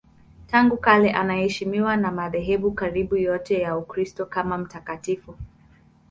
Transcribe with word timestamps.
Tangu 0.47 0.77
kale 0.77 1.11
anaheshimiwa 1.13 1.97
na 1.97 2.11
madhehebu 2.11 2.71
karibu 2.71 3.15
yote 3.17 3.59
ya 3.59 3.77
Ukristo 3.77 4.25
kama 4.25 4.57
mtakatifu. 4.57 5.35